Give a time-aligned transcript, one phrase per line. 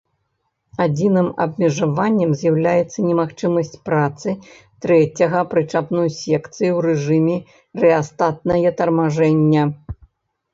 [0.83, 4.33] Адзіным абмежаваннем з'яўляецца немагчымасць працы
[4.87, 7.37] трэцяга прычапной секцыі ў рэжыме
[7.85, 9.63] рэастатнае тармажэння.